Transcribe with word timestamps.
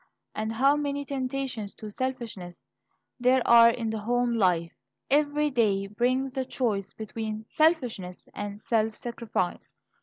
And 0.33 0.53
how 0.53 0.75
many 0.75 1.05
temptations 1.05 1.75
to 1.75 1.91
selfishness 1.91 2.67
there 3.19 3.47
are 3.47 3.69
in 3.69 3.91
the 3.91 3.99
home 3.99 4.33
life! 4.33 4.73
Every 5.11 5.51
day 5.51 5.85
brings 5.85 6.33
the 6.33 6.43
choice 6.43 6.91
between 6.93 7.45
selfishness 7.45 8.27
and 8.33 8.59
self 8.59 8.95
sacrifice. 8.95 9.75